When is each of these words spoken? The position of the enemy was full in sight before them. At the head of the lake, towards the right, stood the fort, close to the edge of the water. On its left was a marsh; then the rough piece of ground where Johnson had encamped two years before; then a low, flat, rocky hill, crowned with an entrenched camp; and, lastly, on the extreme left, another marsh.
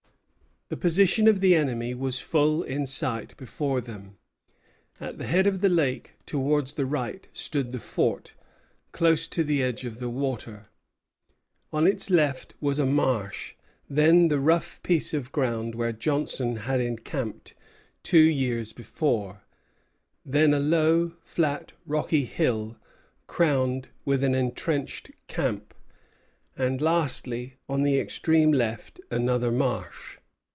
The 0.73 0.77
position 0.77 1.27
of 1.27 1.41
the 1.41 1.53
enemy 1.53 1.93
was 1.93 2.21
full 2.21 2.63
in 2.63 2.85
sight 2.85 3.35
before 3.35 3.81
them. 3.81 4.15
At 5.01 5.17
the 5.17 5.25
head 5.25 5.45
of 5.45 5.59
the 5.59 5.67
lake, 5.67 6.13
towards 6.25 6.71
the 6.71 6.85
right, 6.85 7.27
stood 7.33 7.73
the 7.73 7.77
fort, 7.77 8.33
close 8.93 9.27
to 9.27 9.43
the 9.43 9.61
edge 9.61 9.83
of 9.83 9.99
the 9.99 10.09
water. 10.09 10.67
On 11.73 11.85
its 11.85 12.09
left 12.09 12.53
was 12.61 12.79
a 12.79 12.85
marsh; 12.85 13.53
then 13.89 14.29
the 14.29 14.39
rough 14.39 14.81
piece 14.81 15.13
of 15.13 15.33
ground 15.33 15.75
where 15.75 15.91
Johnson 15.91 16.55
had 16.55 16.79
encamped 16.79 17.53
two 18.01 18.19
years 18.29 18.71
before; 18.71 19.41
then 20.25 20.53
a 20.53 20.59
low, 20.61 21.09
flat, 21.25 21.73
rocky 21.85 22.23
hill, 22.23 22.77
crowned 23.27 23.89
with 24.05 24.23
an 24.23 24.33
entrenched 24.33 25.11
camp; 25.27 25.73
and, 26.55 26.79
lastly, 26.79 27.55
on 27.67 27.83
the 27.83 27.99
extreme 27.99 28.53
left, 28.53 29.01
another 29.11 29.51
marsh. 29.51 30.15